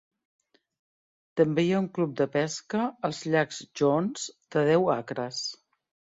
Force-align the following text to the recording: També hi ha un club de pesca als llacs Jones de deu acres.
També 1.41 1.65
hi 1.65 1.67
ha 1.73 1.81
un 1.81 1.89
club 1.97 2.15
de 2.21 2.25
pesca 2.35 2.85
als 3.09 3.19
llacs 3.33 3.59
Jones 3.81 4.23
de 4.57 4.63
deu 4.71 4.89
acres. 4.95 5.43